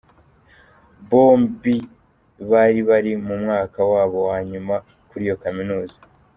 Bombi 1.09 1.75
bari 2.49 2.79
bari 2.89 3.11
mu 3.25 3.35
mwaka 3.43 3.79
wabo 3.91 4.17
wa 4.29 4.37
nyuma 4.49 4.75
kuri 5.09 5.21
iyo 5.27 5.35
kaminuza. 5.43 5.97